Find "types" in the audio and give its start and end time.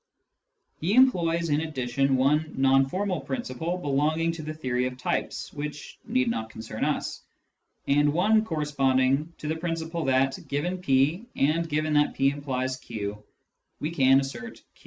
4.97-5.53